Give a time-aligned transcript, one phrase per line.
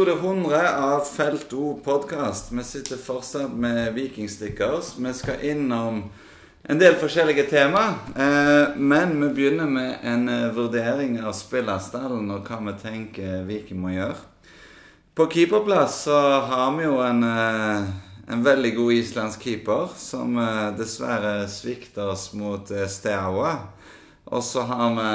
[0.00, 2.52] Episode 100 av Felt O podkast.
[2.52, 4.94] Vi sitter fortsatt med Vikingstickers.
[4.98, 6.04] Vi skal innom
[6.62, 7.82] en del forskjellige tema.
[8.16, 13.76] Eh, men vi begynner med en eh, vurdering av spillerstallen og hva vi tenker Viking
[13.82, 14.16] må gjøre.
[15.12, 16.16] På keeperplass så
[16.48, 17.90] har vi jo en, eh,
[18.32, 20.40] en veldig god islandsk keeper som
[20.78, 23.52] dessverre svikter oss mot Steaua.
[24.32, 25.12] Og så har vi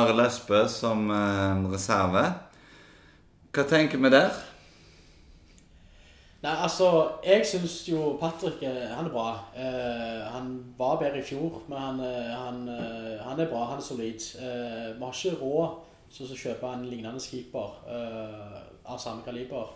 [0.00, 1.06] Are Lesbø som
[1.70, 2.24] reserve.
[3.54, 4.34] Hva tenker vi der?
[6.42, 6.88] Nei, altså,
[7.22, 9.28] Jeg syns jo Patrick eh, han er bra.
[9.54, 13.62] Uh, han var bedre i fjor, men han, eh, han, uh, han er bra.
[13.70, 14.26] Han er solid.
[14.34, 15.76] Uh, vi har ikke råd
[16.16, 17.78] til å kjøpe en lignende keeper
[18.84, 19.72] av samme kaliber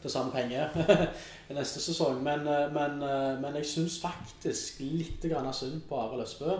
[0.00, 0.70] til samme penger
[1.58, 2.22] neste sesong.
[2.24, 2.96] Men, men,
[3.42, 6.56] men jeg syns faktisk litt synd på Arild Løsbø.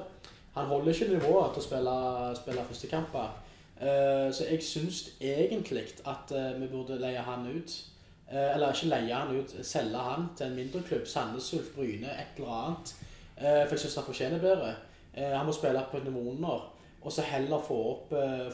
[0.58, 1.96] Han holder ikke nivået til å spille,
[2.42, 3.32] spille førstekamper.
[3.80, 7.76] Eh, så jeg syns egentlig at eh, vi burde leie han ut.
[8.30, 11.06] Eh, eller ikke leie han ut, selge han til en mindre klubb.
[11.06, 12.94] Sandnes Ulf, Bryne, et eller annet.
[13.40, 14.74] For jeg syns han fortjener bedre.
[15.16, 16.66] Han må spille på demoner.
[17.00, 18.10] Og så heller få opp,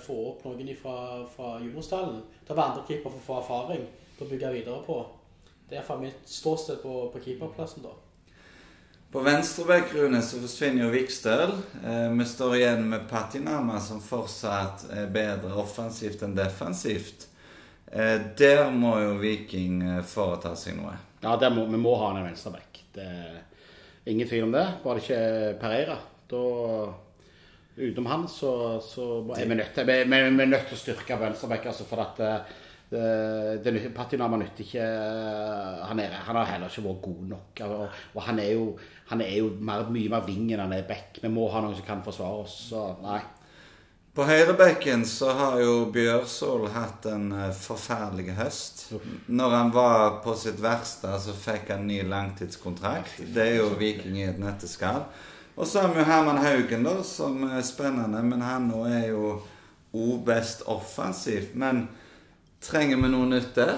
[0.06, 2.20] få opp noen fra, fra juniorstallen.
[2.46, 3.82] Ta være andre keeper for å få erfaring
[4.14, 5.00] til å bygge videre på.
[5.66, 7.96] Det er iallfall mitt ståsted på, på keeperplassen, da.
[9.12, 11.52] På venstrebekk så forsvinner jo Vikstøl.
[11.84, 17.28] Eh, vi står igjen med Patinama, som fortsatt er bedre offensivt enn defensivt.
[17.86, 20.96] Eh, der må jo Viking eh, foreta seg noe.
[21.22, 22.82] Ja, må, vi må ha en venstreback.
[22.96, 23.08] Det
[24.10, 24.66] ingen tvil om det.
[24.82, 25.22] Bare ikke
[25.62, 25.98] Pereira.
[26.30, 26.44] Da
[27.76, 29.04] Utenom han så, så
[29.36, 31.66] er vi nødt til, vi, vi, vi er nødt til å styrke venstreback.
[31.68, 32.22] Altså for at
[32.88, 34.86] det, det, Patinama nytter ikke
[35.90, 37.62] han, er, han, har heller ikke vært god nok.
[37.66, 38.70] Og, og han, er jo,
[39.06, 41.20] han er jo mer, mye mer ving enn han er back.
[41.22, 42.54] Vi må ha noen som kan forsvare oss.
[42.70, 43.20] Så nei.
[44.16, 48.86] På høyrebekken så har jo Bjørsol hatt en eh, forferdelig høst.
[49.28, 53.20] Når han var på sitt verste, så fikk han ny langtidskontrakt.
[53.34, 55.04] Det er jo Viking i et nøtteskall.
[55.56, 58.24] Og så har vi jo Herman Haugen, da, som er spennende.
[58.24, 59.36] Men han nå er jo
[59.96, 61.54] o best offensivt.
[61.54, 61.86] Men
[62.66, 63.76] Trenger vi noe nytt der?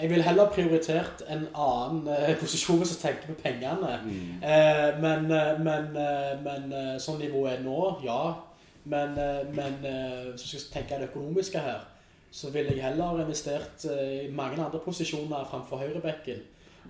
[0.00, 3.98] Jeg vil heller prioritert en annen eh, posisjon som tenker på pengene.
[4.04, 4.42] Mm.
[4.42, 8.22] Eh, men, eh, men, eh, men eh, sånn nivået er nå, ja.
[8.90, 9.12] Men,
[9.52, 9.74] men
[10.32, 11.82] hvis vi skal tenke det økonomiske her,
[12.32, 16.40] så ville jeg heller investert i mange andre posisjoner framfor høyrebekken.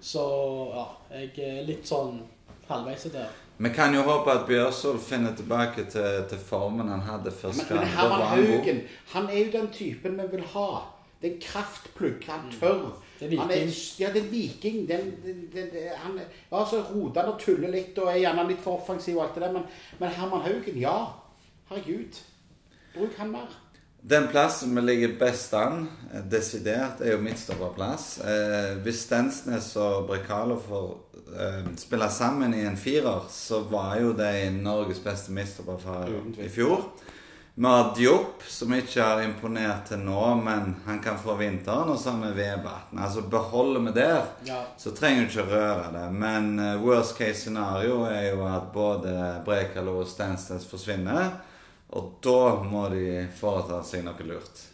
[0.01, 0.23] Så
[0.71, 0.85] ja,
[1.19, 2.23] jeg er litt sånn
[2.71, 3.35] halvveis der.
[3.59, 7.67] Vi kan jo håpe at Bjørsol finner tilbake til, til formen han hadde først.
[7.67, 8.81] Men, men Herman Haugen,
[9.13, 10.69] han er jo den typen vi vil ha.
[11.21, 12.27] Det er en kraftplugg.
[12.27, 12.53] Han mm.
[12.61, 12.85] tør.
[13.21, 14.89] Det er han er, ja, det er viking.
[14.89, 18.63] Den, den, den, han ja, så roter han og tuller litt og er gjerne litt
[18.65, 19.67] for offensiv og alt det der, men,
[20.01, 20.97] men Herman Haugen, ja.
[21.69, 22.23] Herregud.
[22.95, 23.53] Bruk han mer.
[24.03, 28.07] Den plassen vi ligger best an, eh, desidert, er jo midtstopperplass.
[28.25, 30.87] Eh, hvis Stensnes og Brekalo får
[31.37, 36.09] eh, spille sammen i en firer, så var jo de Norges beste midtstopper
[36.41, 36.89] i fjor.
[37.61, 41.91] Vi har Diop, som ikke har imponert til nå, men han kan få vinteren.
[41.93, 42.97] Og så har vi Vevatn.
[42.97, 44.63] Altså Beholder vi der, ja.
[44.81, 46.07] så trenger du ikke røre det.
[46.23, 49.13] Men uh, worst case scenario er jo at både
[49.45, 51.35] Brekalo og Stansnes forsvinner.
[51.93, 54.65] Og da må de foreta seg noe lurt.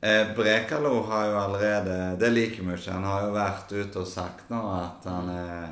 [0.00, 2.96] Eh, Brekalo har jo allerede Det liker vi ikke.
[2.96, 5.68] Han har jo vært ute og sagt nå at han er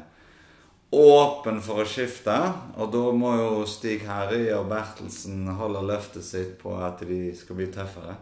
[0.94, 2.34] åpen for å skifte.
[2.78, 7.58] Og da må jo Stig Herøy og Bertelsen holde løftet sitt på at de skal
[7.58, 8.16] bli tøffere.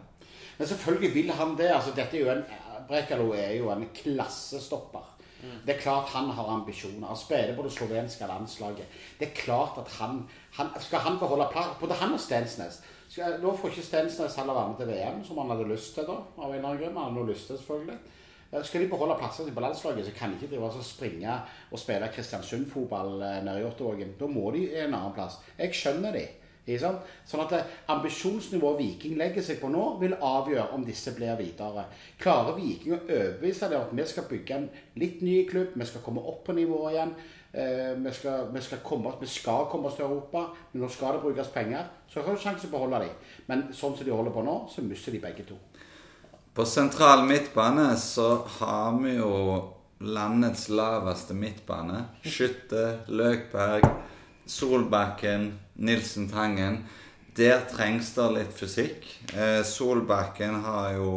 [0.57, 1.69] Men selvfølgelig vil han det.
[1.71, 2.47] altså dette er jo en
[2.87, 5.03] Brekalo er jo en klassestopper.
[5.43, 5.57] Mm.
[5.65, 7.07] Det er klart han har ambisjoner.
[7.07, 8.85] Han spiller på det slovenske landslaget.
[9.19, 10.23] Det er klart at han,
[10.57, 12.79] han Skal han beholde plass Både han og Stensnes
[13.09, 16.07] skal, Nå får ikke Stensnes heller være med til VM, som han hadde lyst til.
[16.07, 16.97] da, av en eller annen grunn.
[16.97, 17.99] Han hadde lyst til selvfølgelig.
[18.63, 21.39] Skal de beholde plassene på landslaget, så kan de ikke drive og springe
[21.71, 24.15] og spille Kristiansund-fotball eh, nede i Ottavågen.
[24.19, 25.41] Da må de en annen plass.
[25.59, 26.27] Jeg skjønner de.
[26.67, 31.85] Sånn at eh, Ambisjonsnivået Viking legger seg på nå, vil avgjøre om disse blir videre.
[32.19, 36.03] Klarer Viking å overbevise dem at vi skal bygge en litt ny klubb, vi skal
[36.03, 37.13] komme opp på nivået igjen,
[37.53, 41.15] eh, vi, skal, vi, skal komme, vi, skal, komme, oss til Europa, men nå skal
[41.15, 43.33] det brukes penger, så har du sjanse til å beholde dem.
[43.47, 45.59] Men sånn som de holder på nå, så mister de begge to.
[46.57, 49.33] På sentral midtbane så har vi jo
[50.01, 51.99] landets laveste midtbane.
[52.25, 53.85] Skytte, Løkberg
[54.49, 56.79] Solbakken, Nilsen Tangen.
[57.37, 59.05] Der trengs det litt fysikk.
[59.37, 61.11] Eh, Solbakken har jo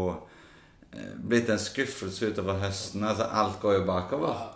[0.93, 3.09] eh, blitt en skuffelse utover høsten.
[3.09, 4.47] Altså, alt går jo bakover.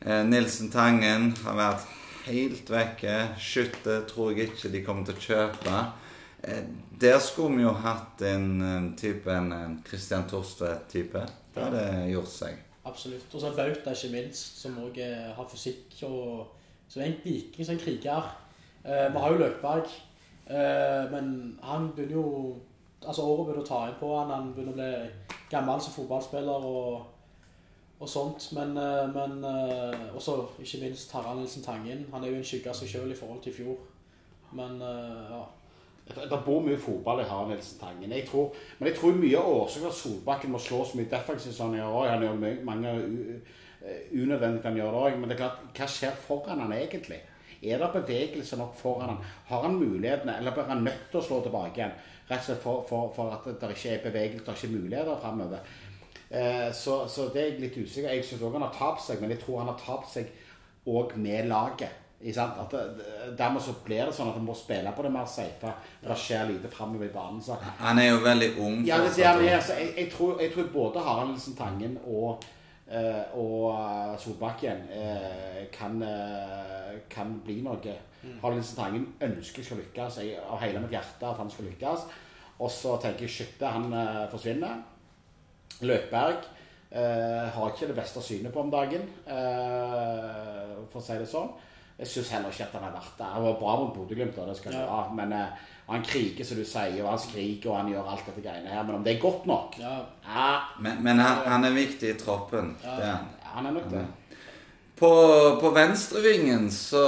[0.00, 1.84] Eh, Nilsen Tangen har vært
[2.30, 3.18] helt vekke.
[3.36, 5.82] Skytte tror jeg ikke de kommer til å kjøpe.
[6.44, 6.64] Eh,
[7.00, 11.22] Der skulle vi jo hatt en eh, type en eh, Christian Torstvedt-type.
[11.54, 12.58] Det hadde gjort seg.
[12.84, 13.34] Absolutt.
[13.34, 15.00] Og så Bauta, ikke minst, som òg
[15.36, 16.02] har fysikk.
[16.08, 16.46] og
[16.88, 18.30] Så er en viking, som en kriger.
[18.84, 19.86] Eh, vi har jo Løkberg,
[20.46, 22.56] eh, men han begynner jo
[23.00, 26.66] Altså Året begynner å ta inn på han, han begynner å bli gammel som fotballspiller
[26.68, 27.06] og,
[27.96, 28.50] og sånt.
[28.52, 32.02] Men, eh, men eh, også ikke minst Harald Nilsen Tangen.
[32.12, 33.78] Han er jo en skygge av seg sjøl i forhold til i fjor.
[34.52, 35.40] Men eh, ja.
[36.14, 38.12] Det bor mye fotball i Harald Nilsen Tangen.
[38.12, 41.56] Jeg tror, men jeg tror mye av årsaken at Solbakken må slå så mye defensivt
[41.56, 42.06] som han gjør òg.
[42.10, 45.18] Han gjør mange eh, unødvendig han gjør det òg.
[45.18, 47.20] Men det er klart, hva skjer foran han egentlig?
[47.60, 49.22] Er det bevegelse nok foran han?
[49.50, 51.96] Har han mulighetene, eller blir han nødt til å slå tilbake igjen?
[52.30, 55.22] Rett og slett for, for, for at det ikke er bevegelse, det er ikke muligheter
[55.22, 55.72] framover.
[56.30, 58.12] Eh, så, så det er jeg litt usikker.
[58.14, 60.30] Jeg syns òg han har tapt seg, men jeg tror han har tapt seg
[60.88, 62.06] òg med laget.
[62.20, 62.80] At det,
[63.38, 65.70] dermed så blir det sånn at en må spille på det mer safe.
[66.02, 67.40] Det skjer lite framover i banen.
[67.40, 68.82] Så Han er jo veldig ung.
[68.84, 68.98] ja,
[69.40, 69.62] det.
[69.64, 72.44] Så jeg, jeg, tror, jeg tror både Harald Nilsen Tangen og,
[72.90, 77.96] eh, og eh, Solbakken eh, kan, eh, kan bli noe.
[78.42, 80.20] Harald Nilsen Tangen ønsker skal lykkes.
[80.20, 82.04] Jeg, av hele mitt hjerte at han skal lykkes.
[82.60, 84.82] Og så tenker jeg shit, han eh, forsvinner.
[85.80, 86.44] Løkberg
[86.92, 91.48] eh, har ikke det beste synet på om dagen, eh, for å si det sånn.
[92.00, 93.26] Jeg syns heller ikke at han er verdt det.
[93.34, 94.86] Han var bra mot Bodø-Glimt, det skal han Ja.
[94.88, 95.14] ha.
[95.14, 98.44] Men uh, han kriger, som du sier, og han skriker og han gjør alt dette
[98.44, 98.82] greiene her.
[98.88, 99.96] Men om det er godt nok ja.
[100.24, 100.48] Ja,
[100.80, 102.72] Men, men han, han er viktig i troppen.
[102.84, 102.96] Ja.
[102.96, 103.12] Det
[103.52, 103.66] han.
[103.66, 104.06] er nok det.
[105.00, 105.08] På,
[105.60, 107.00] på venstrevingen så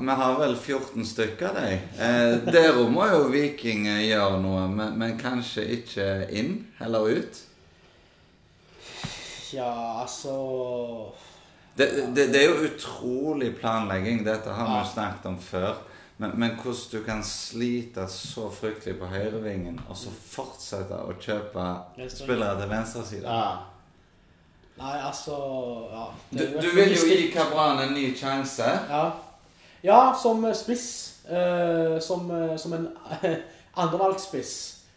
[0.00, 1.72] Vi har vel 14 stykker de.
[2.00, 7.42] Eh, der må jo Viking gjøre noe, men, men kanskje ikke inn, heller ut.
[9.52, 9.68] ja,
[10.00, 10.32] altså
[11.76, 14.24] Det, det, det er jo utrolig planlegging.
[14.26, 15.78] Dette har vi jo snakket om før.
[16.20, 21.68] Men, men hvordan du kan slite så fryktelig på høyrevingen, og så fortsette å kjøpe
[22.12, 23.36] spillere til venstresida.
[23.36, 23.52] Ja.
[24.80, 25.36] Nei, altså
[25.92, 28.68] ja, Du, du vil jo gi Kabran en ny sjanse.
[28.90, 29.06] Ja,
[29.84, 30.90] ja som spiss.
[31.30, 32.88] Eh, som, eh, som en
[33.82, 34.54] andrevalgsspiss.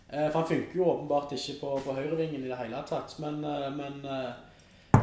[0.10, 3.16] Eh, for han funker jo åpenbart ikke på, på høyrevingen i det hele tatt.
[3.20, 4.32] Men, eh, men eh,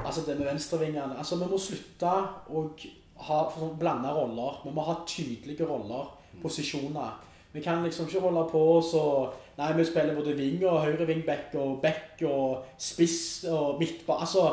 [0.05, 2.15] altså det med venstrevingene Altså, vi må slutte
[2.51, 2.65] å
[3.27, 3.41] ha
[3.79, 4.63] blanda roller.
[4.65, 6.09] Vi må ha tydelige roller,
[6.43, 7.19] posisjoner.
[7.53, 9.05] Vi kan liksom ikke holde på så
[9.61, 14.23] Nei, vi spiller både ving og høyrevingback og back og spiss og midtbane.
[14.25, 14.45] Altså,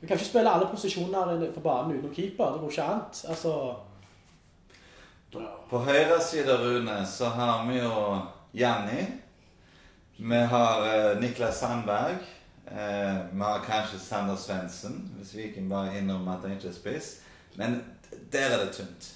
[0.00, 2.54] vi kan ikke spille alle posisjoner på banen utenom keeper.
[2.54, 3.02] Det går ikke an.
[3.28, 3.74] Altså
[5.70, 8.18] På høyre side, Rune, så har vi jo
[8.54, 9.04] Janni.
[10.16, 12.24] Vi har eh, Niklas Sandberg.
[12.70, 17.10] Eh, har kanskje Sander Svendsen, hvis Viking bare innrømmer at han ikke er spiss.
[17.56, 17.84] Men
[18.32, 19.10] der er det tynt.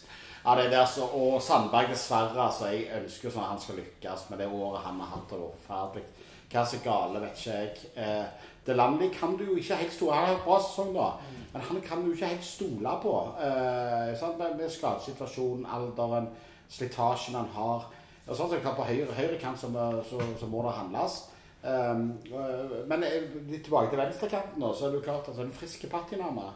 [0.45, 1.03] Ja, det er det, altså.
[1.03, 2.47] Og Sandberg, dessverre.
[2.47, 5.31] altså, Jeg ønsker sånn at han skal lykkes med det året han har hatt.
[5.31, 6.05] Det forferdelig.
[6.49, 7.89] Hva er gale, vet ikke jeg.
[7.97, 8.25] Eh,
[8.67, 11.09] Delandi kan du jo ikke helt stole Han har hatt bra sesong, da.
[11.53, 13.15] Men han kan du ikke helt stole på.
[13.41, 14.39] Eh, sant?
[14.39, 16.29] Med, skadesituasjonen, alderen,
[16.69, 17.89] slitasjen han har.
[18.29, 19.69] Og sånn som På høyre, høyre kant så,
[20.09, 21.23] så, så må det handles.
[21.62, 25.54] Um, eh, men eh, litt tilbake til venstrekanten, så er det jo klart at en
[25.54, 26.52] friske patinama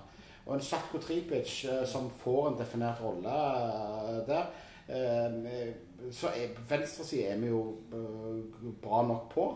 [0.46, 4.46] og en Slatko Tripic eh, som får en definert rolle eh, der.
[4.86, 5.74] Eh,
[6.12, 7.62] så er, venstresida er vi jo
[7.94, 9.46] eh, bra nok på.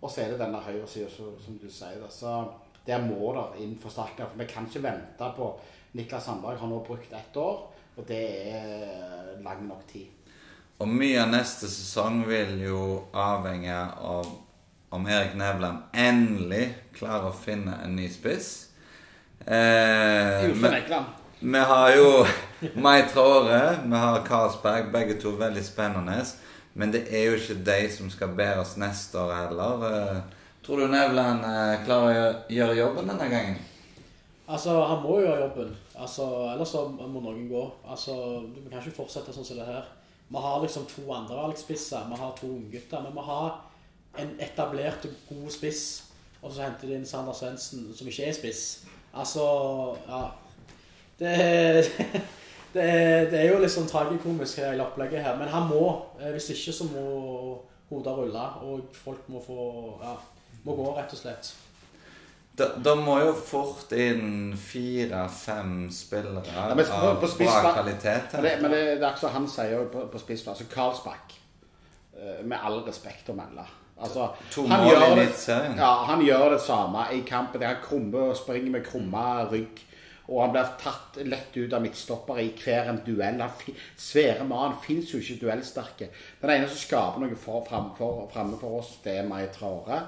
[0.00, 2.06] Og så er det denne høyresida, som du sier.
[2.08, 2.32] Så
[2.86, 4.30] der må det inn forsterkninger.
[4.32, 5.50] For vi kan ikke vente på
[5.92, 8.22] Niklas Sandberg har nå brukt ett år, og det
[8.54, 10.08] er lang nok tid.
[10.80, 14.30] Og mye av neste sesong vil jo avhenge av
[14.90, 18.68] om Erik Nevland endelig klarer å finne en ny spiss.
[19.46, 21.04] Eh, men-.
[21.40, 22.26] Vi har jo
[22.74, 26.18] Mai Traore, vi har Karlsberg, begge to veldig spennende.
[26.74, 29.86] Men det er jo ikke de som skal bære oss neste år heller.
[29.88, 30.20] Eh,
[30.66, 33.56] Tror du Nevland eh, klarer å gjøre- jobben denne gangen?
[34.50, 35.72] Altså, han må jo gjøre jobben.
[35.96, 37.64] Altså, ellers så må noen gå.
[37.88, 38.12] Altså,
[38.54, 39.88] du kan ikke fortsette sånn som det her.
[40.30, 43.02] Vi har liksom to andrevalgsspisser, vi har to unggutter.
[43.08, 43.40] Vi må ha
[44.18, 46.04] en etablert god spiss,
[46.42, 48.64] og så henter de inn Sander Svendsen, som ikke er spiss.
[49.14, 49.44] Altså,
[50.08, 50.20] ja
[51.20, 51.32] Det,
[52.74, 52.84] det,
[53.30, 55.82] det er jo litt sånn tragikomisk hele opplegget her, men han må.
[56.20, 57.02] Eh, Hvis ikke så må
[57.90, 59.66] hodet rulle, og folk må få
[60.02, 60.14] Ja,
[60.64, 61.52] må gå, rett og slett.
[62.60, 68.34] Da, da må jo fort inn fire-fem spillere Ja, men av bra kvalitet.
[68.34, 70.60] Men det, men det, det er akkurat han sier på, på spissplass.
[70.60, 71.36] Altså Karlsbakk,
[72.18, 73.64] eh, med all respekt å melde.
[74.00, 74.30] Altså,
[74.70, 75.26] han gjør det-
[75.78, 77.62] Ja, han gjør det samme i kampen.
[77.62, 79.86] Han krummer og springer med krumma rygg
[80.30, 83.40] Og han blir tatt lett ut av midtstoppere i hver en duell.
[83.40, 83.50] Han
[83.98, 86.06] svære mann fins jo ikke duellsterke.
[86.40, 90.04] Den ene som skaper noe for, framfor, framme for oss, det er Mai Traore.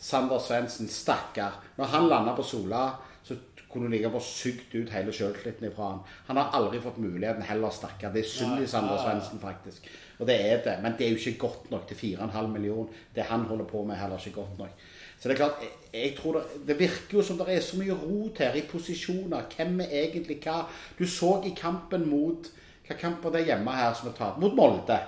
[0.00, 1.52] Sander Svendsen, stakkar.
[1.76, 3.36] Når han landa på Sola, så
[3.70, 6.00] kunne du like godt sugd ut hele sjøltilliten ifra han.
[6.28, 8.12] Han har aldri fått muligheten heller, stakkar.
[8.14, 9.84] Det er synd i Sander Svendsen, faktisk.
[10.18, 10.76] Og det er det.
[10.82, 12.92] Men det er jo ikke godt nok til 4,5 millioner.
[13.14, 14.86] Det han holder på med, er heller ikke godt nok.
[15.18, 17.78] Så det er klart, jeg, jeg tror det, det virker jo som det er så
[17.80, 19.48] mye rot her i posisjoner.
[19.56, 20.62] Hvem er egentlig hva?
[20.98, 22.52] Du så i kampen mot
[22.86, 24.36] Hva kamp var det hjemme her som er tatt?
[24.38, 24.98] Mot Molde.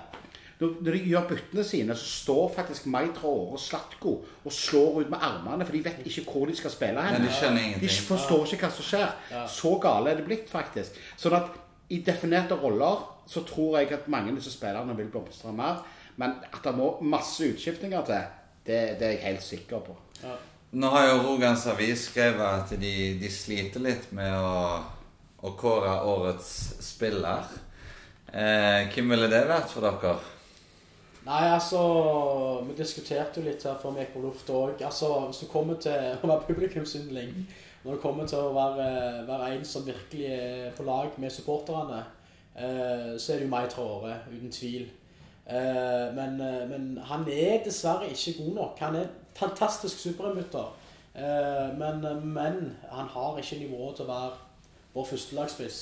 [0.59, 5.13] Når når de gjør byttene sine, så står faktisk Maitra og Slatko og slår ut
[5.13, 7.15] med armene, for de vet ikke hvor de skal spille hen.
[7.21, 7.85] Men de skjønner ingenting.
[7.85, 9.15] De forstår ikke hva som skjer.
[9.55, 10.99] Så gale er det blitt, faktisk.
[11.17, 11.55] Sånn at
[11.95, 15.83] i definerte roller så tror jeg at mange av disse spillerne vil blomstre mer.
[16.19, 18.23] Men at det må masse utskiftninger til,
[18.67, 19.97] det, det er jeg helt sikker på.
[20.79, 24.81] Nå har jo Rogans Avis skrevet at de, de sliter litt med å,
[25.41, 26.51] å kåre årets
[26.85, 27.47] spiller.
[28.33, 30.19] Eh, hvem ville det vært for dere?
[31.29, 31.81] Nei, altså
[32.67, 34.83] Vi diskuterte jo litt her før vi gikk på luft òg.
[34.85, 37.35] Altså, hvis du kommer til å være publikumsyndling,
[37.85, 38.89] når du kommer til å være,
[39.29, 42.03] være en som virkelig er på lag med supporterne,
[42.59, 44.89] så er det jo Mai Traore, uten tvil.
[45.49, 48.79] Eh, men, eh, men han er dessverre ikke god nok.
[48.79, 49.07] Han er
[49.39, 50.75] fantastisk supermutter,
[51.19, 54.37] Eh, men, men han har ikke nivået til å være
[54.95, 55.79] vår førstelagsspiss.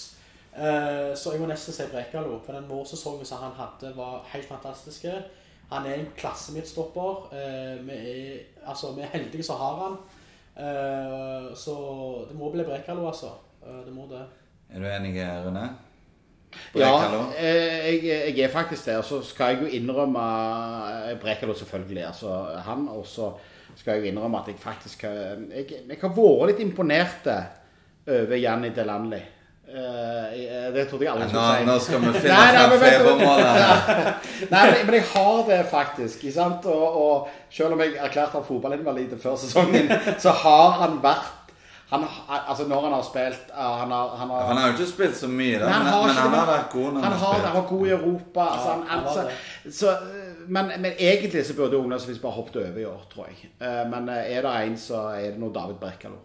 [0.56, 2.38] Eh, så jeg må nesten si Brekalo.
[2.46, 5.12] For den vårsesongen som han hadde, var helt fantastiske.
[5.72, 7.26] Han er en klassemidtstopper.
[7.36, 9.98] Eh, vi, er, altså, vi er heldige som har han.
[10.56, 11.76] Eh, så
[12.30, 13.34] det må bli Brekalo, altså.
[13.66, 14.24] Eh, det må det.
[14.70, 15.68] Er du enig, Rune?
[16.74, 16.92] Ja,
[17.38, 18.96] eh, jeg, jeg er faktisk det.
[19.00, 20.24] Og så skal jeg jo innrømme
[21.10, 22.04] eh, Brekalo, selvfølgelig.
[22.06, 22.32] Altså
[22.66, 22.88] han.
[22.88, 23.30] Og så
[23.76, 27.32] skal jeg jo innrømme at jeg faktisk har Jeg, jeg har vært litt imponert
[28.06, 29.22] over Janni Delanli.
[29.66, 31.64] Uh, det trodde jeg aldri skulle si.
[31.66, 34.12] nå skal vi finne Nei, nei, febermålene.
[34.52, 36.22] Nei, men, jeg har det faktisk.
[36.28, 36.44] Ikke?
[36.70, 39.90] Og, og selv om jeg erklærte at fotballinvalid før sesongen,
[40.22, 41.35] så har han vært
[41.88, 42.04] han,
[42.48, 45.16] altså Når han har spilt eh, Han har, han har, Han har jo ikke spilt
[45.16, 47.46] så mye, da, men, har men han har vært god når han han har, spilt
[47.46, 48.46] han har var god i Europa.
[48.54, 49.28] Altså, han, han altså,
[49.80, 49.96] så,
[50.48, 53.50] men, men egentlig så burde ungdomsvis bare hoppet over i år, tror jeg.
[53.60, 56.18] Eh, Men eh, er det en, så er det nå David Brekalo.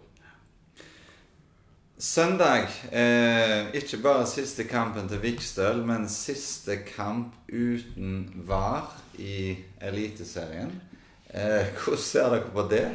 [2.01, 2.65] Søndag.
[2.91, 8.89] Eh, ikke bare siste kampen til Vikstøl, men siste kamp uten VAR
[9.21, 10.73] i Eliteserien.
[11.29, 12.87] Eh, hvordan ser dere på det?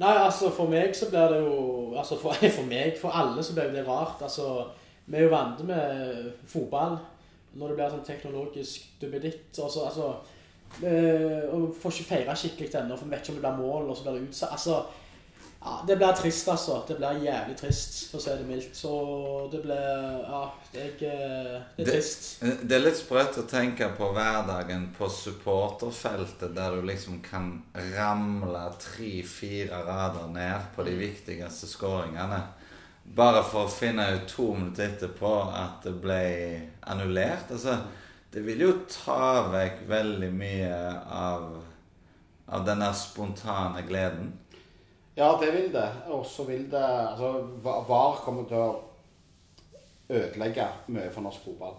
[0.00, 1.56] Nei, altså for meg så blir det jo
[2.00, 4.22] Altså for, for meg, for alle så blir det rart.
[4.22, 4.64] Altså,
[5.06, 6.98] vi er jo vant med fotball.
[7.52, 12.70] Når det blir sånn teknologisk duppeditt og så, altså eh, Og får ikke feire skikkelig
[12.78, 14.54] ennå, for vi vet ikke om det blir mål, og så blir det utsatt.
[14.54, 14.76] Altså,
[15.62, 16.78] ja, det blir trist, altså.
[16.88, 18.76] Det blir jævlig trist, for å si det mildt.
[18.76, 18.92] Så
[19.52, 19.82] det blir
[20.24, 21.10] Ja, det er, ikke,
[21.76, 22.28] det er trist.
[22.40, 27.52] Det er litt sprøtt å tenke på hverdagen på supporterfeltet, der du liksom kan
[27.92, 32.40] ramle tre-fire rader ned på de viktigste skåringene.
[33.04, 36.22] Bare for å finne ut to minutter etterpå at det ble
[36.88, 37.52] annullert.
[37.52, 37.76] Altså,
[38.32, 41.56] det vil jo ta vekk veldig mye av,
[42.48, 44.38] av den der spontane gleden.
[45.20, 45.88] Ja, det vil det.
[46.08, 48.70] Og så vil det Altså, VAR kommer til å
[50.10, 51.74] ødelegge mye for norsk fotball.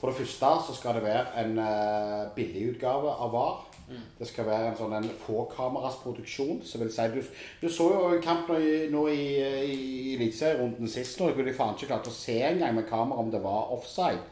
[0.00, 3.58] For det første så skal det være en uh, billigutgave av VAR.
[4.18, 6.60] Det skal være en sånn en fåkameras produksjon.
[6.64, 7.18] Så vil si, du,
[7.60, 11.54] du så jo en kamp nå i, nå i, i, i Eliteserierunden sist, hvor de
[11.56, 14.22] faen ikke klarte å se engang med kamera om det var offside.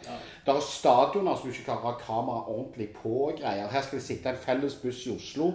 [0.46, 3.68] Det er stadioner som du ikke klarer å ha kamera ordentlig på og greier.
[3.74, 5.52] Her skal det sitte en felles buss i Oslo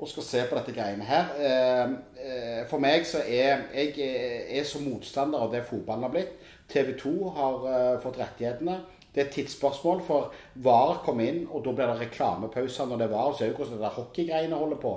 [0.00, 1.34] og skal se på dette greiene her.
[1.36, 1.90] Eh,
[2.24, 6.32] eh, For meg så er jeg er, er så motstander av det fotballen har blitt.
[6.70, 8.78] TV 2 har eh, fått rettighetene.
[9.10, 13.08] Det er et tidsspørsmål, for VAR kom inn, og da blir det reklamepauser når det
[13.08, 13.32] er VAR.
[13.34, 14.92] Så er det jo hvordan det hockeygreiene holder på.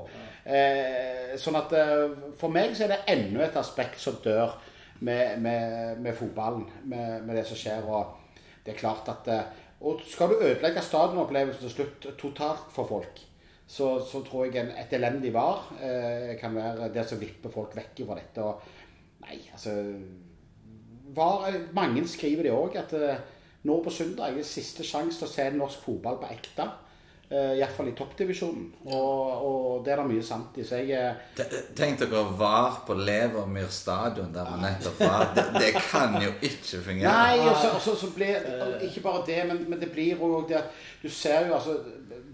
[0.46, 4.54] Eh, sånn at eh, for meg så er det enda et aspekt som dør
[5.04, 7.84] med, med, med fotballen, med, med det som skjer.
[7.90, 8.20] og
[8.64, 13.18] det er klart at eh, Og skal du ødelegge stadionopplevelsen til slutt totalt for folk,
[13.68, 17.76] så, så tror jeg en, et elendig var eh, kan være det som vipper folk
[17.78, 18.44] vekk fra dette.
[18.44, 19.78] Og nei, altså
[21.16, 23.24] var, Mange skriver det òg, at eh,
[23.64, 26.68] nå på søndag er siste sjanse til å se norsk fotball på ekte.
[27.32, 28.66] Uh, Iallfall i toppdivisjonen.
[28.92, 30.66] Og, og det er det mye sant i.
[30.68, 35.32] Så jeg eh, Tenk dere var på Levermyr stadion der vi nettopp var.
[35.34, 37.10] Det, det kan jo ikke fungere.
[37.10, 38.38] Nei, og så, og så, så blir
[38.86, 41.78] Ikke bare det, men, men det blir òg det at Du ser jo altså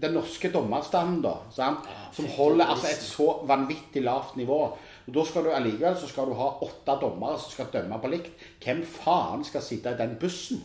[0.02, 1.88] Den norske dommerstanden, da, sant?
[2.12, 4.62] som holder altså et så vanvittig lavt nivå.
[5.06, 8.10] Og Da skal du allikevel så skal du ha åtte dommere som skal dømme på
[8.12, 8.48] likt.
[8.64, 10.60] Hvem faen skal sitte i den bussen?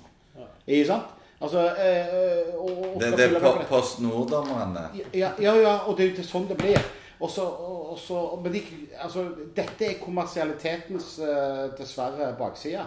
[0.65, 1.22] Ikke sant?
[1.45, 3.65] Altså, eh, og, og Det, det er.
[3.69, 4.87] Post Nord-dommerne.
[5.13, 6.79] Ja, ja, ja, og det er jo sånn det blir.
[7.23, 7.43] Også,
[7.91, 8.61] og så, men de,
[8.99, 9.23] altså,
[9.55, 12.83] dette er kommersialitetens eh, dessverre bakside.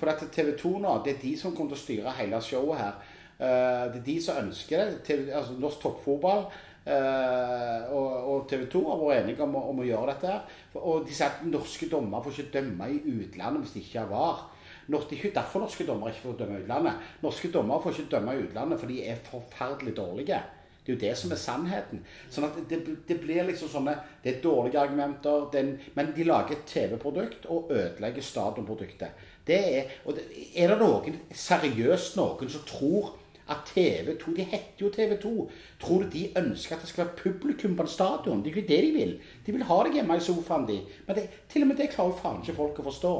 [0.00, 2.80] For at TV 2 nå, det er de som kommer til å styre hele showet
[2.80, 2.96] her.
[3.38, 4.98] Eh, det er de som ønsker det.
[5.06, 6.46] TV, altså, norsk toppfotball
[6.88, 10.34] eh, og, og TV 2 har vært enige om, om å gjøre dette.
[10.34, 10.60] her.
[10.82, 14.10] Og de sier at norske dommer får ikke dømme i utlandet hvis de ikke er
[14.16, 14.46] VAR.
[14.88, 17.08] Norsk, det er ikke derfor norske dommere ikke får dømme i utlandet.
[17.22, 20.38] Norske dommere får ikke dømme i utlandet for de er forferdelig dårlige.
[20.86, 21.98] Det er jo det som er sannheten.
[22.32, 22.78] Sånn at det,
[23.08, 27.44] det blir liksom sånne Det er dårlige argumenter, det er en- men de lager TV-produkt
[27.46, 29.08] og ødelegger stadionproduktet.
[29.46, 30.24] Det er, og det,
[30.56, 33.12] er det noen, seriøst noen, som tror
[33.48, 35.50] at TV2 De heter jo TV2.
[35.80, 38.42] Tror du de ønsker at det skal være publikum på en stadion?
[38.42, 39.20] Det er ikke det de vil.
[39.46, 40.80] De vil ha deg hjemme i sofaen, de.
[41.06, 43.12] Men det, til og med det klarer jo faen ikke folk å forstå.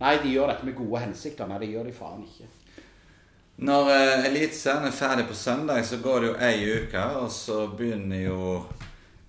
[0.00, 1.48] Nei, de gjør dette med gode hensikter.
[1.48, 2.48] Nei, det gjør de faen ikke.
[3.60, 7.66] Når uh, Eliteserien er ferdig på søndag, så går det jo ei uke, og så
[7.76, 8.44] begynner jo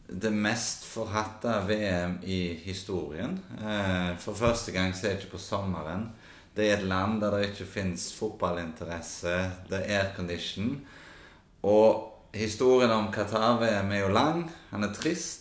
[0.08, 3.36] det mest forhatte VM i historien.
[3.60, 6.08] Uh, for første gang så er det ikke på sommeren.
[6.56, 9.36] Det er et land der det ikke fins fotballinteresse.
[9.70, 10.78] Det er aircondition.
[11.64, 14.46] Og historien om Qatar-VM er jo lang.
[14.72, 15.41] Han er trist.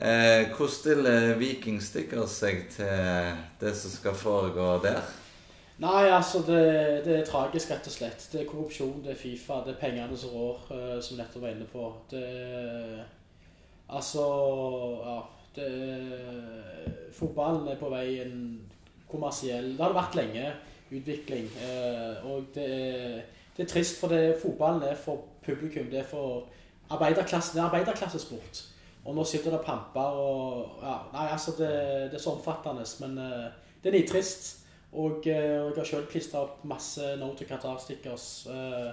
[0.00, 5.02] Eh, hvordan stiller Viking Sticker seg til det som skal foregå der?
[5.78, 8.24] Nei, altså det, det er tragisk, rett og slett.
[8.32, 11.54] Det er korrupsjon, det er Fifa, det er pengene som rår, eh, som nettopp var
[11.54, 11.84] inne på.
[12.10, 12.24] Det
[13.88, 14.24] Altså,
[15.06, 15.18] ja
[15.56, 15.68] det,
[17.16, 18.34] Fotballen er på vei en
[19.08, 20.50] kommersiell Det har det vært lenge.
[20.92, 21.46] Utvikling.
[21.64, 23.20] eh, Og det er,
[23.56, 25.88] det er trist, for det, fotballen er for publikum.
[25.90, 26.44] Det er for
[26.90, 27.56] arbeiderklassen.
[27.56, 28.62] Det er arbeiderklassesport.
[29.08, 31.68] Og nå sitter det pamper og ja, Nei, altså, det,
[32.12, 32.84] det er så omfattende.
[33.00, 33.46] Men uh,
[33.82, 34.50] det er nitrist.
[34.92, 38.46] Og, eh, og jeg har sjøl klistra opp masse No to Qatar-stickers.
[38.48, 38.86] eh,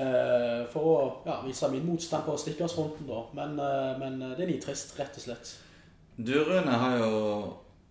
[0.00, 0.94] eh, for å
[1.26, 3.18] ja, vise min motstand på stickersfronten, da.
[3.36, 3.58] Men,
[4.00, 5.52] men det er litt trist, rett og slett.
[6.16, 7.20] Du, Rune, har jo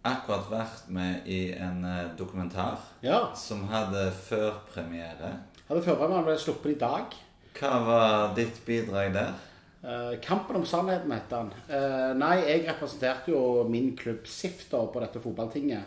[0.01, 1.85] akkurat vært med i en
[2.17, 3.21] dokumentar Ja.
[3.37, 5.35] som hadde førpremiere.
[5.69, 7.13] Hadde førpremieren ble sluppet i dag.
[7.59, 9.37] Hva var ditt bidrag der?
[9.83, 11.51] Eh, Kampen om sannheten heter den.
[11.73, 15.83] Eh, nei, jeg representerte jo min klubb SIF på dette fotballtinget.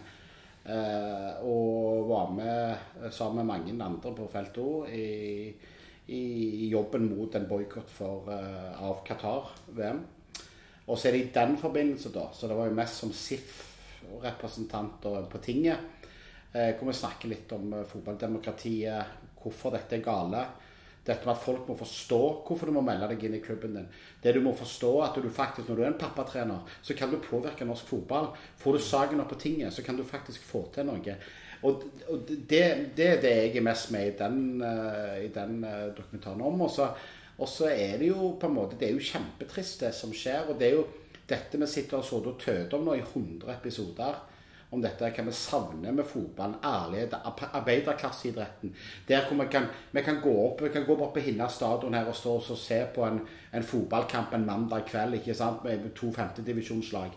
[0.65, 2.77] Eh, og var med
[3.13, 5.55] sammen med mange andre på feltet òg i,
[6.09, 10.01] i jobben mot en boikott av Qatar-VM.
[10.89, 15.29] Og så er det i den forbindelse, da, så det var jo mest som SIF-representanter
[15.31, 15.79] på tinget,
[16.53, 19.03] hvor vi snakker litt om fotballdemokratiet,
[19.41, 20.43] hvorfor dette er gale.
[21.05, 23.89] Dette med at folk må forstå hvorfor du må melde deg inn i klubben din.
[24.23, 27.19] Det du må forstå at du faktisk, Når du er en pappatrener, så kan du
[27.21, 28.31] påvirke norsk fotball.
[28.57, 31.17] Får du saken opp på tinget, så kan du faktisk få til noe.
[31.65, 32.65] Og, og det,
[32.97, 36.61] det er det jeg er mest med i den, eh, i den eh, dokumentaren om.
[36.61, 36.71] Og
[37.49, 40.49] så, er det jo på en måte Det er jo kjempetrist, det som skjer.
[40.49, 40.87] Og det er jo
[41.29, 44.34] dette vi sitter og tøter om nå i 100 episoder
[44.75, 48.75] om dette hva vi savner med fotballen, ærlighet, ar- arbeiderklasseidretten.
[49.09, 51.95] Der hvor vi kan, vi kan gå opp vi kan gå opp på Hinna stadion
[51.95, 53.21] her og stå og se på en,
[53.55, 57.15] en fotballkamp en mandag kveld ikke sant, med to femtedivisjonslag.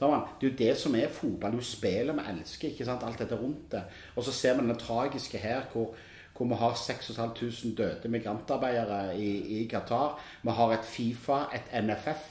[0.00, 1.52] Sånn, det er jo det som er fotball.
[1.52, 2.70] Det er jo spillet vi elsker.
[2.70, 3.82] ikke sant, Alt dette rundt det.
[4.16, 5.90] Og så ser vi det tragiske her hvor,
[6.36, 10.14] hvor vi har 6500 døde migrantarbeidere i, i Qatar.
[10.42, 12.22] Vi har et Fifa, et NFF,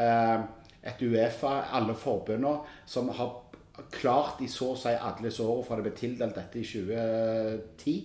[0.00, 0.40] eh,
[0.88, 2.54] et Uefa, alle forbundene
[2.88, 3.34] som har
[3.92, 7.96] klart i så å si alle årene fra det ble tildelt dette i 2010,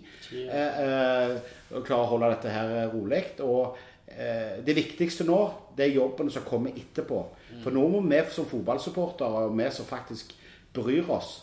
[0.45, 1.35] eh, eh,
[1.75, 3.23] å klare å holde dette her rolig.
[3.45, 5.39] Og eh, det viktigste nå,
[5.77, 7.23] det er jobben som kommer etterpå.
[7.63, 10.35] For nå må vi som fotballsupportere, og vi som faktisk
[10.75, 11.41] bryr oss,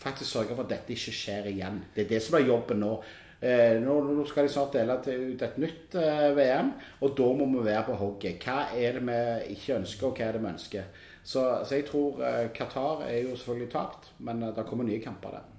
[0.00, 1.84] faktisk sørge for at dette ikke skjer igjen.
[1.94, 2.96] Det er det som er jobben nå.
[3.44, 6.70] Eh, nå, nå skal de snart dele ut et nytt eh, VM,
[7.04, 8.44] og da må vi være på hogget.
[8.44, 11.02] Hva er det vi ikke ønsker, og hva er det vi ønsker?
[11.24, 15.00] Så, så jeg tror eh, Qatar er jo selvfølgelig tapt, men eh, det kommer nye
[15.02, 15.50] kamper der.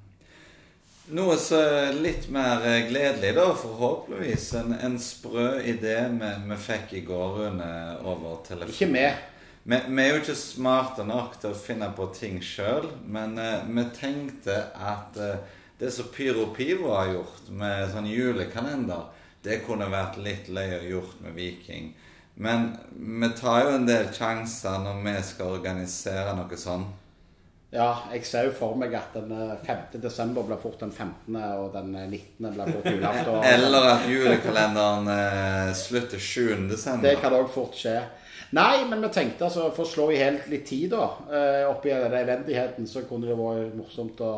[1.14, 4.46] Noe er litt mer eh, gledelig, da, forhåpentligvis.
[4.62, 8.96] En, en sprø idé vi, vi fikk i går Rune, over telefonen.
[8.96, 9.34] Ikke.
[9.66, 13.66] Vi, vi er jo ikke smarte nok til å finne på ting sjøl, men eh,
[13.66, 19.08] vi tenkte at eh, det som Pyro Pivo har gjort med sånn julekalender,
[19.46, 21.92] det kunne vært litt løye gjort med Viking.
[22.36, 26.84] Men vi tar jo en del sjanser når vi skal organisere noe sånn.
[27.76, 29.98] Ja, jeg ser jo for meg at den eh, 5.
[30.04, 32.52] desember blir fort den 15., og den eh, 19.
[32.56, 33.40] blir fort julaften.
[33.54, 36.70] Eller at julekalenderen eh, slutter 7.
[36.72, 37.04] desember.
[37.10, 37.98] Det kan òg fort skje.
[38.56, 41.10] Nei, men vi tenkte altså for å slå i helt litt tid, da.
[41.28, 44.32] eh, Oppi den elendigheten, så kunne det vært morsomt å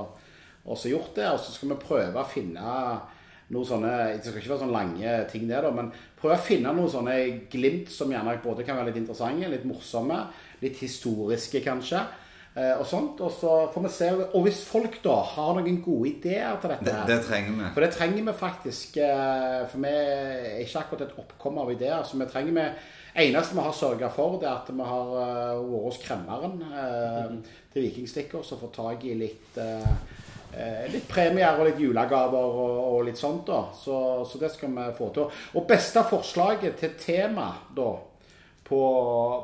[0.68, 1.30] også gjort det.
[1.30, 2.74] Og så skal vi prøve å finne
[3.50, 6.74] noen sånne Det skal ikke være sånne lange ting, det, da, men prøve å finne
[6.76, 7.14] noen sånne
[7.52, 10.18] glimt som gjerne både kan være litt interessante, litt morsomme,
[10.62, 12.02] litt historiske, kanskje.
[12.58, 16.10] eh, Og sånt, og så får vi se Og hvis folk da har noen gode
[16.10, 17.72] ideer til dette her det trenger vi.
[17.74, 18.98] for det trenger vi faktisk.
[18.98, 22.04] eh, For vi er ikke akkurat et oppkomme av ideer.
[22.04, 22.68] Så vi trenger vi
[23.28, 27.54] eneste vi har sørga for, det er at vi har eh, vært hos kremmeren eh,
[27.74, 29.94] til Vikingstikker som får tak i litt eh,
[30.92, 33.46] Litt premier og litt julegaver og, og litt sånt.
[33.48, 35.34] da så, så det skal vi få til.
[35.54, 37.90] Og beste forslaget til tema da
[38.68, 38.80] på,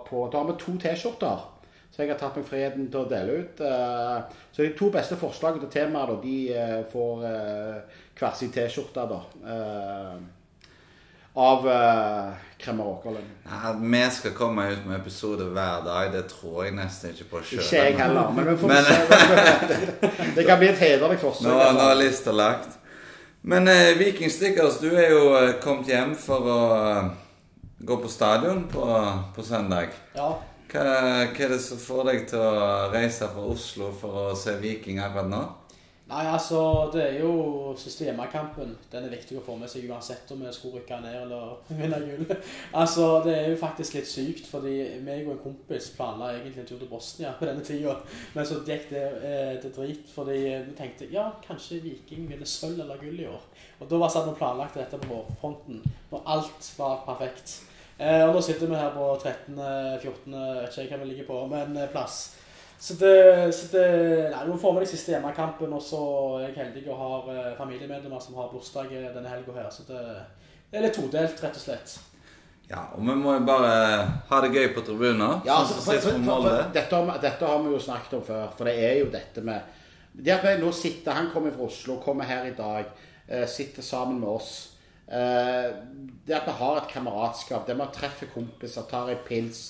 [0.08, 1.50] på Da har vi to T-skjorter.
[1.94, 3.60] Så jeg har tatt meg friheten til å dele ut.
[3.62, 8.50] eh, Så de to beste forslagene til temaet, da, de eh, får eh, hver sin
[8.56, 9.20] T-skjorte, da.
[11.36, 13.26] Eh, Av uh, Kremmer Åkerlund.
[13.46, 17.42] At vi skal komme ut med episode hver dag, det tror jeg nesten ikke på
[17.44, 17.60] sjøl.
[17.60, 20.22] Ikke jeg heller, men vi får Men- se.
[20.36, 21.48] Det kan bli et hederlig forsøk.
[21.48, 22.80] Nå, nå er lista lagt.
[23.42, 27.12] Men uh, Viking Stickers, du er jo uh, kommet hjem for å uh,
[27.84, 28.88] gå på stadion på,
[29.36, 29.92] på søndag.
[30.16, 30.32] Ja.
[30.74, 30.84] Hva,
[31.30, 35.02] hva er det som får deg til å reise fra Oslo for å se Viking
[35.04, 35.42] akkurat nå?
[36.14, 38.76] Nei, altså, det er jo siste hjemmekampen.
[38.92, 41.98] Den er viktig å få med seg uansett om vi skulle rykke ned eller vinne
[42.04, 42.36] gull.
[42.78, 46.70] Altså, det er jo faktisk litt sykt, fordi meg og en kompis planla egentlig en
[46.70, 47.96] tur til Bosnia på denne tida.
[48.36, 52.84] Men så gikk det eh, til drit, fordi vi tenkte ja, kanskje Viking vinner sølv
[52.86, 53.50] eller gull i år.
[53.82, 55.82] Og da var satt vi planlagt dette på vårfronten,
[56.14, 57.58] når alt var perfekt.
[57.98, 61.74] Eh, og nå sitter vi her på 13.-14., vet ikke hva vi ligger på, men
[61.74, 62.22] eh, plass.
[62.84, 63.84] Så det, så det
[64.34, 66.00] Nei, nå får vi den siste hjemmekampen, og så
[66.42, 69.70] er jeg heldig og har eh, familiemedlemmer som har bursdag eh, denne helga her.
[69.72, 70.02] Så det,
[70.68, 71.94] det er litt todelt, rett og slett.
[72.68, 73.70] Ja, og vi må jo bare
[74.28, 75.24] ha det gøy på tribunen.
[75.48, 78.52] Ja, sånn altså, for, for, for, dette, har, dette har vi jo snakket om før,
[78.58, 79.80] for det er jo dette med
[80.14, 82.92] Det at nå sitter Han kommer fra Oslo, kommer her i dag,
[83.30, 84.52] eh, sitter sammen med oss.
[85.08, 85.70] Eh,
[86.28, 89.64] det at vi har et kameratskap, det med å treffe kompiser, tar en pils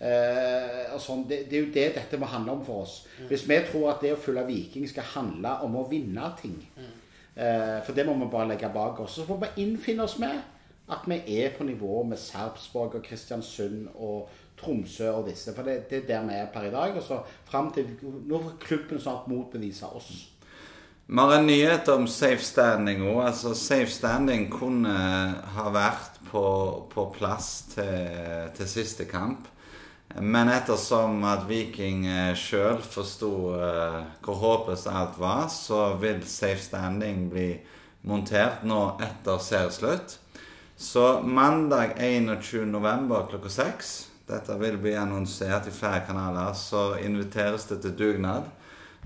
[0.00, 3.00] eh, og sånn, det, det er jo det dette må handle om for oss.
[3.28, 7.78] Hvis vi tror at det å følge Viking skal handle om å vinne ting, eh,
[7.84, 10.40] for det må vi bare legge bak oss, så får vi innfinne oss med
[10.90, 15.54] at vi er på nivå med Sarpsborg og Kristiansund og Tromsø og disse.
[15.54, 16.96] For det, det er der vi er per i dag.
[16.96, 20.10] Og så fram til Nå får klubben snart motbevise oss.
[21.10, 23.24] Vi har en nyhet om safe standing òg.
[23.26, 24.92] Altså, safe standing kunne
[25.56, 26.44] ha vært på,
[26.92, 29.48] på plass til, til siste kamp.
[30.18, 32.02] Men ettersom at Viking
[32.34, 37.52] sjøl forsto eh, hvor håpløst alt var, så vil safe standing bli
[38.10, 40.16] montert nå etter serieslutt.
[40.80, 43.26] Så mandag 21.11.
[43.28, 43.90] klokka seks
[44.30, 46.54] Dette vil bli annonsert i flere kanaler.
[46.54, 48.46] Så inviteres det til dugnad.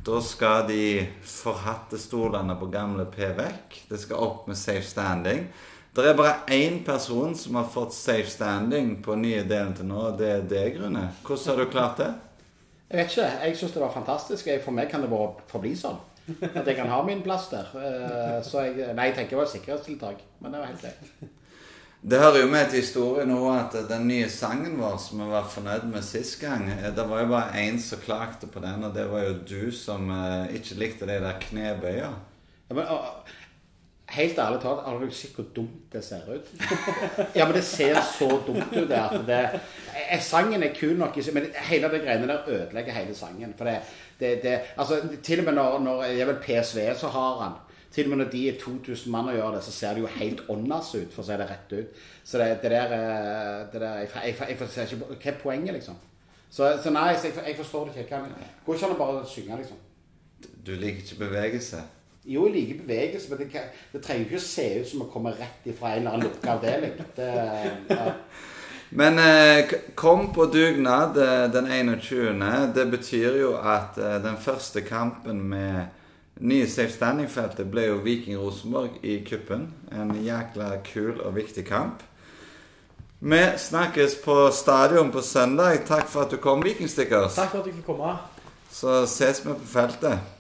[0.04, 3.78] Da skal de forhatte stolene på gamle P vekk.
[3.88, 5.46] Det skal opp med safe standing.
[5.94, 10.00] Det er bare én person som har fått safe standing på nye delen til nå,
[10.08, 11.04] og det er deg, Rune.
[11.22, 12.08] Hvordan har du klart det?
[12.90, 13.28] Jeg vet ikke.
[13.44, 14.50] Jeg syns det var fantastisk.
[14.64, 16.00] For meg kan det bare forbli sånn.
[16.50, 17.70] At jeg kan ha min plass der.
[17.78, 20.22] Eh, Så jeg, nei, jeg tenker det var et sikkerhetstiltak.
[20.40, 21.30] Men det var helt greit.
[22.04, 25.46] Det hører jo med til historien nå at den nye sangen vår som vi var
[25.48, 28.92] fornøyd med sist gang eh, Det var jo bare én som klagde på den, og
[28.92, 32.10] det var jo du som eh, ikke likte de der knebøya.
[32.68, 33.30] Ja, men, og,
[34.14, 36.48] helt ærlig talt, har du sett hvor dumt det ser ut?
[37.36, 38.90] Ja, men det ser så dumt ut.
[38.90, 39.40] At det,
[40.04, 43.54] eh, sangen er kul nok, men hele det greiene der ødelegger hele sangen.
[43.58, 43.78] For det,
[44.20, 47.60] det, det altså, Til og med når, når er vel PSV så har han
[47.94, 50.06] til og med når de er 2000 mann og gjør det, så ser det jo
[50.06, 52.00] helt åndas ut, for å si det rett ut.
[52.24, 55.38] Så det, det der, eh, det der jeg, jeg, jeg, jeg ser ikke Hva er
[55.42, 56.00] poenget, liksom?
[56.50, 58.18] Så, så nei, så jeg, jeg forstår det ikke.
[58.66, 59.78] Går ikke an å bare synge, liksom.
[60.66, 61.84] Du liker ikke bevegelse.
[62.24, 65.34] Jo, jeg liker bevegelse, men det, det trenger ikke å se ut som å komme
[65.36, 66.98] rett ifra en eller annen lukka avdeling.
[67.16, 67.30] Det,
[67.92, 68.12] ja.
[68.94, 71.66] Men eh, kom på dugnad eh, den
[72.00, 72.44] 21.
[72.74, 75.88] Det betyr jo at eh, den første kampen med
[76.38, 79.66] nye safe standing-feltet ble jo Viking Rosenborg i kuppen.
[79.90, 82.04] En jækla kul og viktig kamp.
[83.18, 85.82] Vi snakkes på stadion på søndag.
[85.88, 87.34] Takk for at du kom, Vikingstickers.
[87.34, 88.14] Takk for at jeg fikk komme.
[88.70, 90.33] Så ses vi på feltet.